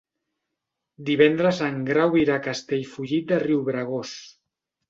[1.09, 4.19] Divendres en Grau irà a Castellfollit de Riubregós.